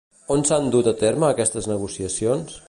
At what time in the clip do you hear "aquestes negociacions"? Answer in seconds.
1.29-2.59